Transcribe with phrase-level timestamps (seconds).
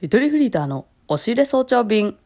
[0.00, 2.16] ゆとりフリーターの押し入れ早朝便。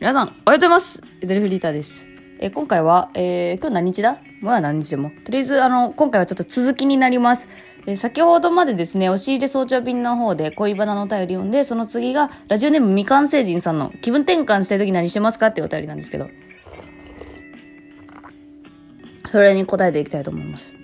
[0.00, 1.00] 皆さん、おはようございます。
[1.20, 2.06] ゆとりフリーターです。
[2.40, 4.14] えー今回は、えー今日何日だ？
[4.40, 5.12] もうは何日でも。
[5.24, 7.48] とりあえず、あの、今回はちょっと続きになります。
[7.86, 16.28] えー先ほどまでですね、押し入れ早朝便の方で恋バナのお便り読んで、その次が、ラジオネーム未完成人さんの気分転換したい時何してますかっていうお便りなんですけど、
[19.28, 20.74] それに答えていきたいと思います。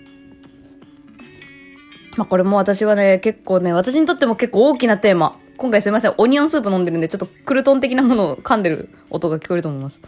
[2.17, 5.39] まあこれも私はね、結構ね、私にとっても結構大きなテーマ。
[5.57, 10.03] 今回すいません、オニオンスープ飲んでるんで、ちょっとクルトン的なものを噛んでる音が聞こえると思います。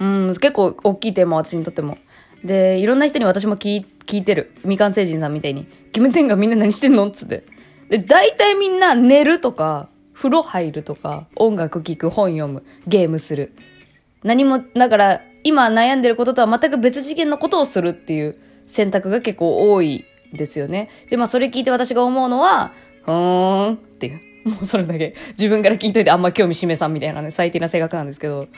[0.00, 1.98] うん、結構大きいテーマ、私にとっても。
[2.44, 4.52] で、いろんな人に私も聞い聞いてる。
[4.62, 5.66] 未完成人さんみたいに。
[5.92, 7.44] 気分転換みんな何してんのっつって。
[7.88, 13.54] で、大体みんな寝るとか、風呂入るとか、音楽聴く、本読む、ゲームする。
[14.22, 20.88] 何も、だから、今悩んでることとは全く別次元のことをするっていう選択が結構多いですよね。
[21.10, 22.72] で、まあそれ聞いて私が思うのは、
[23.04, 24.20] ふーんっていう。
[24.48, 25.14] もうそれだけ。
[25.30, 28.48] 自分から聞いといてあんま興味示さんみたいなね、最低な性格なんですけど。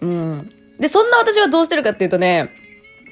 [0.00, 0.52] うん。
[0.78, 2.50] で、そんな私はどうしてるかっていうとね、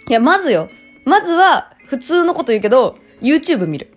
[0.08, 0.70] いや、まずよ。
[1.04, 3.92] まずは、普通のこと言うけど、YouTube 見る。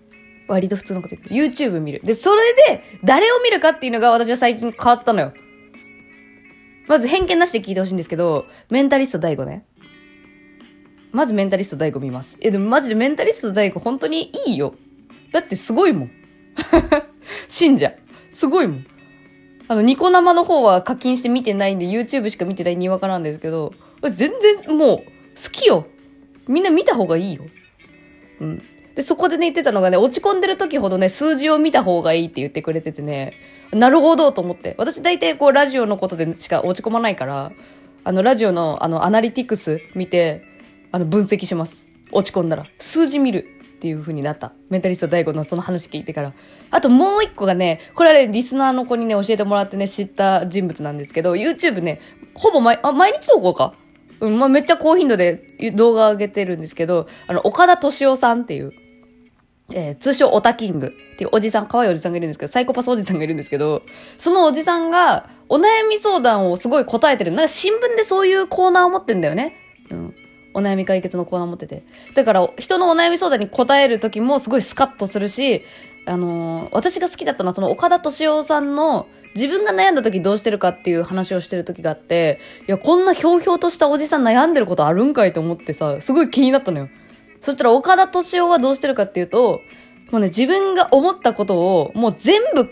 [0.47, 2.02] 割と普通のこと言うけど、YouTube 見る。
[2.03, 5.33] で、それで、誰を見るかっていうのが私は最近変わったのよ。
[6.87, 9.65] まず偏見なしで聞いてほしいんですけど、メンタリスト DAIGO ね。
[11.11, 12.38] まずメンタリスト DAIGO 見ます。
[12.39, 14.75] え、でもマジでメンタリスト DAIGO 本当にいいよ。
[15.31, 16.11] だってすごいもん。
[17.47, 17.93] 信者。
[18.31, 18.85] すごいもん。
[19.67, 24.31] あの、ニコ生の方は課金して見てないんで、YouTube しか見てないにわかなんですけど、全
[24.65, 25.03] 然もう、好
[25.52, 25.85] きよ。
[26.47, 27.45] みんな見た方がいいよ。
[28.39, 28.63] うん。
[28.95, 33.33] で、そこでね、言ってたのがね、落ち込んでる時ほどね、数字を見た方がいいって言ってくれててね、
[33.71, 34.75] なるほどと思って。
[34.77, 37.52] 私大体こう、ラジオのことでしか落ち込まないから、
[38.03, 40.48] あの、ラジオの、あの、アナリティクス見て、
[40.91, 41.87] あの、分析します。
[42.11, 42.65] 落ち込んだら。
[42.77, 44.53] 数字見るっていう風になった。
[44.69, 46.33] メンタリスト大悟のその話聞いてから。
[46.71, 51.99] あともう一個がね、これはね、リスナーの子にね、教えてもらってね、知った人物なんですけど、YouTube ね、
[52.33, 53.73] ほぼ毎、あ、毎日投稿か
[54.19, 58.73] うん、まあ、めっちゃ高頻度で動画上げてるんですけど、あの、岡田敏夫さんっていう、
[59.71, 63.83] えー通称オタキングっていうおじさん、可愛いおじさんがいるんですけど、サイコパスおじさんがいるんですけど、
[64.17, 67.31] そのおじさんがお悩み相談をすごい答えてる。
[67.31, 69.55] なんか新聞でそういうコーナーを持ってんだよね。
[69.91, 70.15] うん。
[70.59, 71.83] お悩み解決のコーナー持ってて。
[72.14, 75.64] だから、人のお悩み相談に答える時もすごいスカッとするし、
[76.05, 86.89] あのー私が好きだったのはその岡田敏夫さんの自分が悩んだ時どうしてるかっていう話をしてる時があって、いや、こんなひょうひょうとしたおじさん悩んでることあるんかいと思ってさ、すごい気になったのよ。
[87.41, 89.61] そしたら岡田敏夫はどうしてるかっていうと、
[90.11, 92.70] もうね、自分が思ったことをもう全部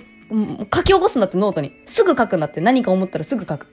[0.73, 1.73] 書き起こすんだってノートに。
[1.85, 2.59] すぐ書くんだって。
[2.59, 3.67] 何か思ったらすぐ書く。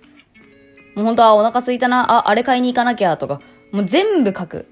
[0.94, 3.40] もう本当はお腹空いたな、あ、あれ買いに行かなきゃとか、
[3.74, 4.66] もう全部書く。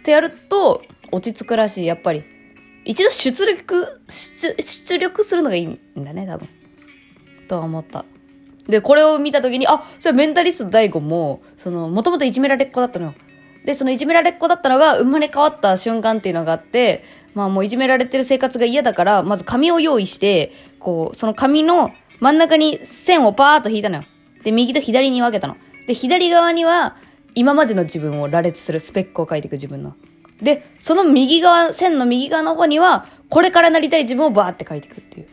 [0.00, 0.82] ってやると、
[1.12, 2.24] 落ち着くらしい、やっぱり。
[2.84, 6.48] 一度出力、出、出力するのがいいんだね、多分。
[7.46, 8.04] とは思った。
[8.66, 13.14] で、これを見たときに、あ、それメンタリスト大悟も、その、もともといじめられっ子だったのよ。
[13.64, 17.04] で、そのいじめられっ子だったのが生まれ変わった瞬間っていうのがあって、
[17.34, 24.04] まあもういじめられてる生活が嫌だから、まず紙を用意して、こう、その紙の真ん中に線をパーッと引いたのよ。
[24.42, 25.56] で、右と左に分けたの。
[25.86, 26.96] で、左側には、
[27.34, 29.94] 今までの自分を羅列するスペックを書いていく自分の。
[30.42, 35.28] で、その右側、線の右側の方には、これからなりたい自分をバーって書いていくっていう。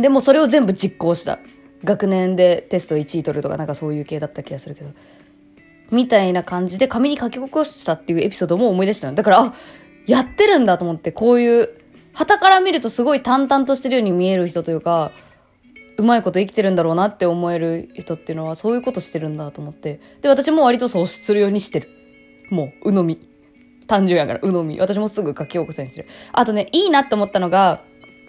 [0.00, 1.38] でもそれを全部実行した。
[1.84, 4.90] 学年でテスト1位取るとかなんかそういう系だった気がするけど。
[5.90, 9.14] みたいな感じで紙に書き起こしたっていうエピソードも思い出したの。
[9.14, 9.54] だから、あ、
[10.06, 11.70] やってるんだと思って、こういう、
[12.12, 15.12] 旗から見るとすごい淡々としてるように見える人というか、
[15.98, 20.00] うまいこと生きてるんだろうなって思える人っていうのはそういうことしてるんだと思って。
[20.20, 21.88] で、私も割とそうするようにしてる。
[22.50, 23.28] もう、鵜呑み。
[23.86, 24.78] 単純やから、鵜呑み。
[24.78, 26.06] 私もすぐ書き起こすようにする。
[26.32, 27.82] あとね、いいなって思ったのが、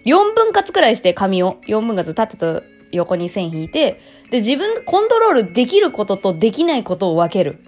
[0.04, 2.62] 4分割くらいして紙を、4分割縦と
[2.92, 7.58] 横に線引いて、で、自分がコントロールできることとできないことを分ける。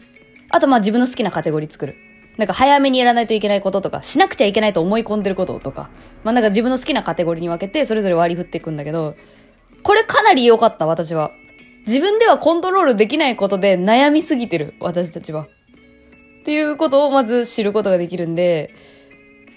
[0.50, 1.96] あと、まあ自分の好きなカテゴリー作る。
[2.38, 5.90] なんか早めにやらないといけないこととか、しなくちゃいけないと思い込んでることとか、
[6.24, 9.14] まあなんか自分の好きなカテゴリーに分けて、それぞれ割り振っていくんだけど、
[9.82, 11.32] これかなり良かった、私は。
[11.86, 15.48] 自分ではコントロールできないことで悩みすぎてる、私たちは。
[16.40, 18.74] っていうことをまず知ることができるんで、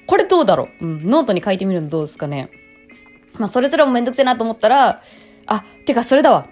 [0.08, 0.86] これどうだろう？
[0.86, 2.50] うん、ノートに書いてみるのどうですかね
[3.34, 5.02] まあ、それすらもめんどくせえなと思ったら、
[5.48, 6.48] あ、てかそれだわ。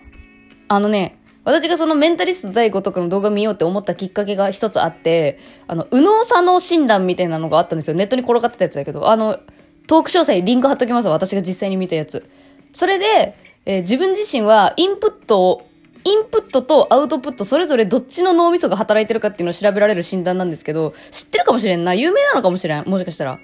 [0.67, 7.95] あのね、私がそのメンタリスト第5とかの動画見ようって思ったきっかけが一つあって、あの、右脳左脳診断みたいなのがあったんですよ。
[7.95, 9.39] ネットに転がってたやつだけど、あの、
[9.87, 11.13] トーク詳細リンク貼っときますわ。
[11.13, 12.29] 私が実際に見たやつ。
[12.73, 13.35] それで、
[13.65, 15.67] えー自分自身はインプットを、
[16.03, 21.93] インプットとアウトプットそれぞれどっちの脳みそが働いてるかっていうのを調べられる診断なんですけど、知ってるかもしれんな。
[21.93, 22.83] 有名なのかもしれん。
[22.85, 23.39] もしかしたら。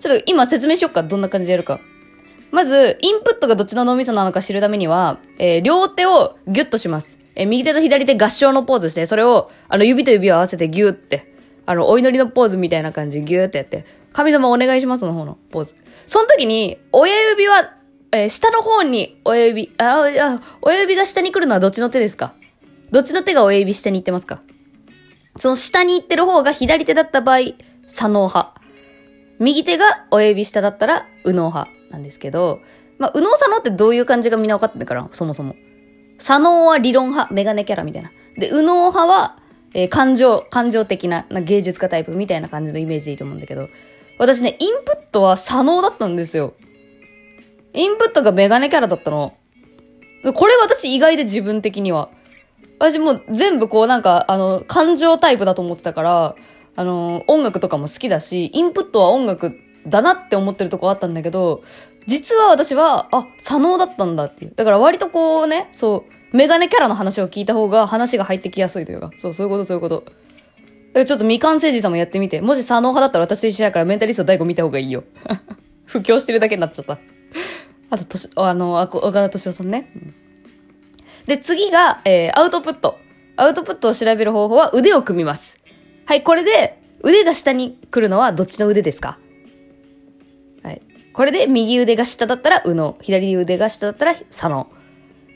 [0.00, 1.02] ちょっと今説明しよっか。
[1.02, 1.80] どんな感じでやるか。
[2.50, 7.18] まず、インプットがどっちの脳みそなのか知るためには、えー、両手をギュッとします。
[7.34, 11.32] えー、右手と左手合掌のポーズして、それを、あの、指と指を合わせてギューって、
[11.64, 15.74] あの、お祈りのポーズみたいな感じギューってやって、神様お願いしますの方のポーズ。
[16.06, 17.74] その時に、親指は、
[18.12, 22.34] えー、下の方に親指、あ、あ、親指が下に来るのはどっちの手ですか？
[22.90, 24.42] どっちの手が親指下に行ってますか？
[25.36, 27.54] その下に行ってる方が左手だった場合、
[27.86, 28.60] 左脳派。
[29.38, 32.60] 右手が親指下だったら右脳派なんですけど、
[32.98, 35.56] まあ、右脳左脳ってどういう感じがみんな分かってるから、そもそも。
[36.18, 38.12] 左脳は理論派、メガネキャラみたいな。
[38.36, 39.38] で、右脳派は、
[39.72, 43.70] えー、感情、感情的なな芸術家タイプみたいな感じのイメージでいいと思うんだけど、
[44.18, 46.54] 私ね、インプットは左脳だったんですよ。
[47.74, 49.34] インプットがメガネキャラだったの。
[50.34, 52.10] これ私意外で自分的には。
[52.78, 56.36] 私もう全部こうなんか、あの、感情タイプだと思ってたから、
[56.74, 61.62] あの、音楽とかも好きだし、インプットは音楽だなって思ってるとこあったんだけど、
[62.06, 64.52] 実は私は、あ、左脳だったんだっていう。
[64.54, 70.04] だから割とこうね、そう、メガネキャラの話を聞いた方が話が入ってきやすいというか、そう、そういうこと、そういうこと。
[70.94, 72.40] ちょっと未完成人さんもやってみて。
[72.40, 75.04] もし左脳派だったら私と一緒やからメンタリスト大悟見た方がいいよ。
[75.86, 76.98] 布教してるだけになっちゃった。
[77.92, 79.92] あと、とし、あの、あ、岡田敏夫さんね。
[81.26, 82.98] で、次が、えー、アウトプット。
[83.36, 85.58] アウトプットを調べる方法は腕を組みます。
[86.06, 89.18] はい、これで、腕が下に来るのはどっちの腕ですか？
[90.62, 90.80] はい。
[91.12, 94.68] これで右腕が下だったら右脳、左腕が下だったら左脳。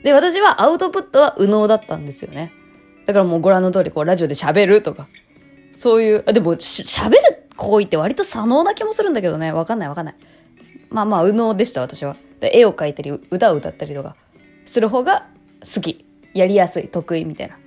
[0.03, 2.51] で、私はアウトプットは右脳だったんですよね。
[3.05, 5.07] だからもうご覧の通り、こう、ラジオで喋るとか、
[5.73, 7.19] そういう、あでも、喋る
[7.55, 9.51] 行為って割と左脳な気もするんだけどね。
[9.51, 10.15] わかんないわかんない。
[10.89, 12.17] まあまあ、右脳でした、私は。
[12.41, 14.15] 絵を描いたり、歌を歌ったりとか、
[14.65, 15.27] する方が
[15.61, 16.05] 好き。
[16.33, 17.57] やりやすい、得意みたいな。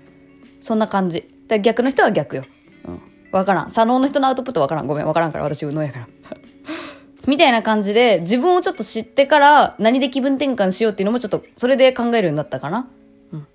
[0.61, 1.29] そんな感じ。
[1.49, 2.45] で逆の人は逆よ。
[2.85, 3.01] うん。
[3.33, 3.71] わからん。
[3.71, 4.87] 左脳の人のアウトプットわからん。
[4.87, 5.45] ごめん、わからんから。
[5.45, 6.09] 私、右脳やから。
[7.27, 12.89] みたいな感じで、自分をちょっと知ってから何で気分転換しようっていうのもちょっと、それで考えるようになったかな。
[13.33, 13.47] うん。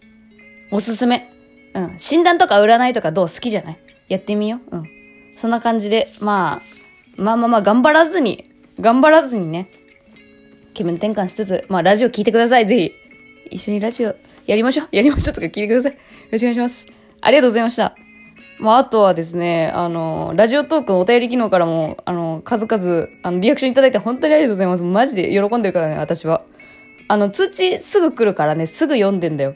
[0.72, 1.32] おすすめ。
[1.74, 1.94] うん。
[1.98, 3.80] 診断とか占いとかどう好きじゃない？
[4.10, 4.78] やってみよう。
[4.78, 4.84] うん。
[5.38, 6.62] そんな感じで、ま
[7.18, 9.68] あ、まあまあまあ、頑張らずに、頑張らずにね、
[10.76, 12.92] 気分転換しつつ、まあ、ラジオ聞いてください、ぜひ。
[13.50, 15.92] 一緒にラジオやりましょうやりましょうとか聞いてください。
[15.94, 15.98] よ
[16.32, 16.86] ろしくお願いします。
[17.22, 17.96] ありがとうございました。
[18.60, 24.84] まあ、あとはですね、あの、ラジオトークのお便り機能からも、あの、数々、あの、リアクションいただいて本当にありがとうございます。
[24.84, 26.44] マジで喜んでるからね、私は。
[27.08, 29.56] あの、通知すぐ来るからね、すぐ読んでんだよ。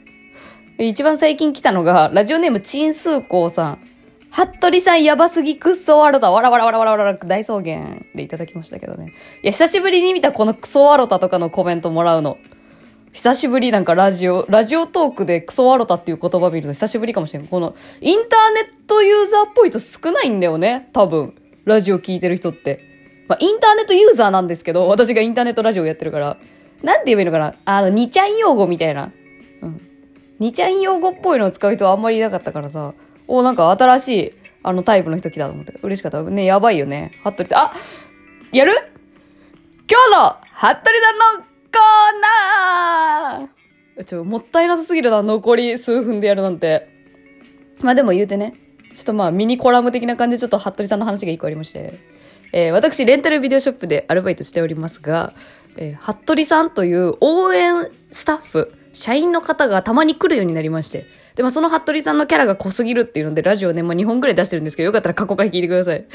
[0.78, 3.89] 一番最近来たのが、ラジオネームチンスーコーさん。
[4.30, 9.12] 服部さんやばすぎクッソワロタ、わらわらわらわらわら大草原でいただきましたけどね。
[9.42, 12.38] いや、久しぶりに見たこのクソワロタとかのコメントもらうの。
[13.12, 17.48] 久しぶりなんかラジオ、ラジオトークでクソワロタっていう言葉見るの久しぶりかもしれん。
[17.48, 20.88] この、インターネットユーザーっぽい人少ないんだよね。
[20.92, 21.34] 多分。
[21.64, 22.80] ラジオ聞いてる人って。
[23.26, 26.36] まあ、インターネットユーザーなんですけど、私がインターネットラジオやってるから。
[26.82, 29.12] なんて言えばいいのかなあの、2ちゃん用語みたいな。
[29.62, 29.80] うん。
[30.40, 32.94] 2ちゃん用語っぽいのを使う人はあんまりいなかったからさ。
[33.30, 34.34] お、なんか新しい、
[34.64, 35.74] あのタイプの人来たと思って。
[35.82, 36.20] 嬉しかった。
[36.22, 37.12] ね、やばいよね。
[37.22, 37.58] 服部さん。
[37.66, 37.72] あ
[38.52, 38.72] やる？
[38.72, 46.88] 今日の、服部さんのコーナーちょ、もったいなさすぎるな、残り数分でやるなんて。
[47.80, 48.54] まあでも言うてね、
[48.94, 52.00] ちょっとまあミニコラム的な感じでちょっと服部さんの話が一個ありまして、
[52.52, 55.34] えー、私、レンタルビデオショップでアルバイトしておりますが、
[55.76, 61.06] えー、服部さんという応援スタッフ、社員の方がたまに来るようになりまして、
[61.40, 66.06] でもその服部さんのキャラが濃すぎるっていうので、ラジオね、まあ2本くらい出してるんですけど、よかったら過去回聞いてください。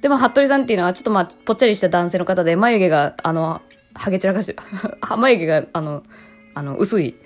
[0.00, 3.62] でも、服部さんっていうのは、ちょっとまあ、ぽっちゃりした男性の方で、眉毛が、あの、
[3.94, 4.58] ハゲ散らかしてる。
[5.18, 6.04] 眉毛が、あの、
[6.54, 7.16] あの、薄い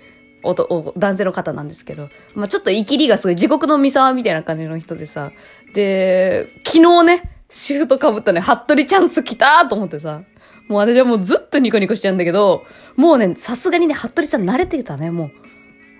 [0.42, 5.30] おとお男性の方なんですけど、まあ、ちょっと生きりがすごい地獄の三沢みたいな感じの人でさ、
[5.74, 10.22] で、昨日ね、シュート被ったね、服部チャンス来たと思ってさ、
[10.68, 12.64] もう私はもうずっとニコニコしちゃうんだけど、
[12.96, 15.43] もうね、さすがにね、服部さん慣れてたね、もう。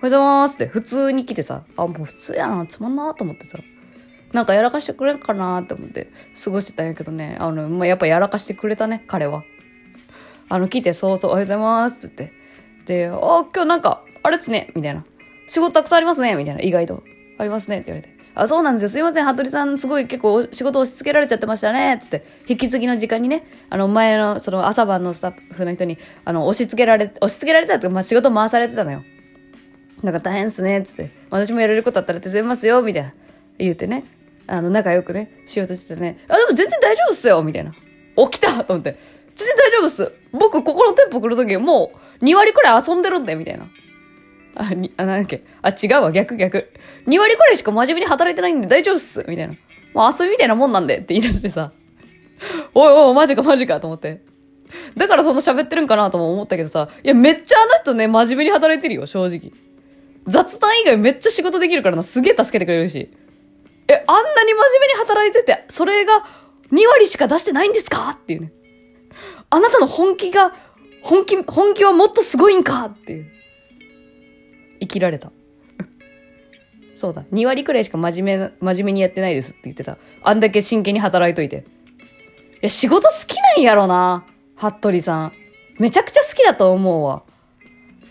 [0.05, 3.57] おはようございますって普通に来てさ、あ、もう普通やな、つまんなと思ってさ。
[4.33, 6.11] なんかやらかしてくれんかなって思って
[6.43, 7.37] 過ごしてたんやけどね。
[7.39, 9.43] あの、まあ、やっぱやらかしてくれたね、彼は。
[10.47, 12.33] あの、来て、そうそう、おはようございますって。
[12.85, 13.17] で、あ、
[13.51, 15.03] 今日なんか、あれっすねみたいな。
[15.47, 17.01] 仕事たくさんありますねみたいな、意外と。
[17.39, 18.15] ありますねって言われて。
[18.35, 18.89] あ、そうなんですよ。
[18.89, 19.25] すいません。
[19.25, 21.97] 服部さん、すごい結構仕事押し付けられちゃってましたね。
[21.99, 29.03] つって、引き継ぎの時間にね、あの、前の、その朝晩のスタッフの人に、あの、押し付けられ、押し付けられたって、まあ、仕事回されてたのよ。
[30.03, 30.81] なんか大変っすね。
[30.81, 32.81] つって、私もやれることあったら手伝いますよ。
[32.81, 33.13] みたいな。
[33.57, 34.03] 言うてね。
[34.47, 36.17] あの、仲良くね、しようとしてね。
[36.27, 37.41] あ、でも全然大丈夫っすよ。
[37.43, 37.73] みたいな。
[38.15, 38.97] 起きたと思って。
[39.35, 40.11] 全然大丈夫っす。
[40.31, 43.67] 僕、ここの店舗来るとき、もう、2割くらい遊んでるんで、みたいな。
[44.55, 45.43] あ、に、あ、なんだっけ。
[45.61, 46.69] あ、違うわ、逆逆。
[47.07, 49.25] 2割くらいしか真面目に働いてないんで大丈夫っす。
[49.27, 49.55] みたいな。
[49.93, 51.71] もう遊びみたいなもんなんでって言い出してさ。
[52.73, 54.21] おいおい、マジかマジかと思って。
[54.97, 59.51] だからそんな喋ってるんかなとも思ったけどさ、いや、めっちゃあの人ね、真面目に働いてるよ、正直。
[60.27, 63.09] 雑談以外めっちゃ仕事できるからな、すげえ助けてくれるし。
[63.87, 66.25] え、あんなに真面目に働いてて、それが
[66.71, 68.11] 2割しか出してないんですか？
[68.11, 68.51] っていうね。
[69.51, 70.55] あなたの本気が、
[71.03, 72.85] 本気、本気はもっとすごいんか？
[72.85, 73.31] っていう。
[74.81, 75.31] 生きられた。
[76.95, 77.23] そうだ。
[77.31, 79.99] 2割くらいしか真面目、真面目にやってないですって言ってた。
[80.23, 81.57] あんだけ真剣に働いといて。
[81.57, 81.61] い
[82.63, 84.25] や、仕事好きなんやろな。
[84.55, 85.33] 服部さん。
[85.77, 87.23] めちゃくちゃ好きだと思うわ。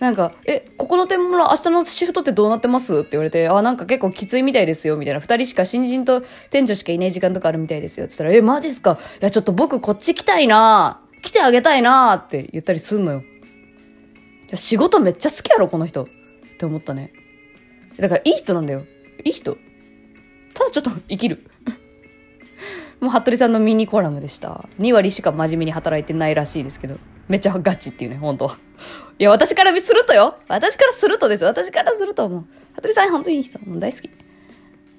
[0.05, 2.99] なんか、え、ここの天ぷら明日のシフトってどうなってます？
[2.99, 5.21] って言われて、あ、なんか結構きついみたいですよ、みたいな。
[5.21, 8.05] 二人しか新人と店長しかいない時間とかあるみたいですよ。
[8.05, 8.99] って言ったら、え、マジっすか？
[9.23, 13.21] いや、ちょっと僕こっち来たいな来てあげたいなって言ったりすんのよ。
[13.21, 13.25] い
[14.51, 16.05] や、仕事めっちゃ好きやろ、この人。
[16.05, 16.07] っ
[16.59, 17.15] て思ったね。
[17.99, 18.85] だからいい人なんだよ。
[19.25, 19.57] いい人。
[20.53, 21.51] ただちょっと生きる。
[23.01, 24.69] もう、服部さんのミニコラムでした。
[24.81, 26.99] 2割しか真面目に働いてないらしいですけど。
[27.29, 28.51] めっちゃガチっていうね、本当。
[29.19, 30.37] いや、私からするとよ。
[30.49, 31.45] 私からするとです。
[31.45, 33.59] 私からするともう、服部さん本当にいい人。
[33.61, 34.11] もう大好き。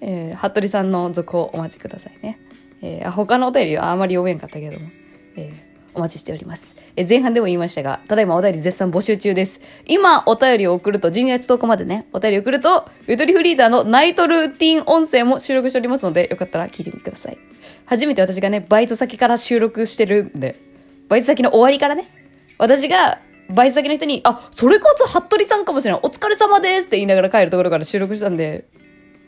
[0.01, 2.39] えー、服部さんの続報お待ちくださいね。
[2.81, 4.87] えー、他のお便りはあまり読めんかったけども。
[5.35, 6.75] えーお待ちしております。
[6.95, 9.61] え前半でも言いましたが、ただいまお便り絶賛募集中です。
[9.85, 17.37] 今お便りを送ると、12月10日までね、お便り送ると、ゆとりフリーダーのナイトルーティン音声も収録しておりますので、よかったら聞いてみてください。
[17.85, 20.59] 初めて私がね、バイト先から収録してるんで、
[21.07, 22.09] バイト先の終わりからね、
[22.57, 23.19] 私が
[23.49, 26.01] バイト先の人に、あ、それこそ服部さんかもしれない。
[26.03, 28.67] お疲れ様ですって言いながら帰るところから収録したんで、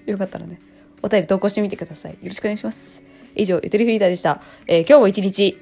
[0.06, 0.60] よかったらね、
[1.04, 2.14] お便り投稿してみてください。
[2.14, 3.04] よろしくお願いします。
[3.36, 4.42] 以上、ゆとりフリーダーでした。
[4.68, 5.60] えー今日も一日、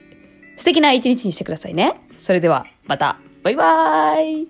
[0.57, 1.99] 素敵な一日にしてくださいね。
[2.17, 3.19] それでは、また。
[3.43, 4.47] バイバーイ。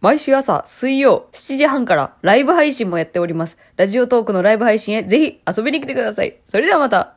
[0.00, 3.58] 毎週朝、水曜、7時半からライブ配信もやっております。
[3.76, 6.38] ラジオトークのライブ配信へぜひ遊びに来てください。
[6.46, 7.16] それではまた。